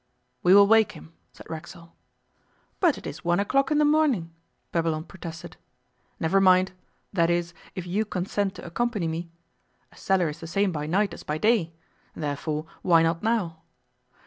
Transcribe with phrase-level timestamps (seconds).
[0.41, 1.93] 'We will wake him,' said Racksole.
[2.79, 4.33] 'But it is one o'clock in the morning,'
[4.71, 5.57] Babylon protested.
[6.19, 6.71] 'Never mind
[7.13, 9.29] that is, if you consent to accompany me.
[9.91, 11.71] A cellar is the same by night as by day.
[12.15, 13.59] Therefore, why not now?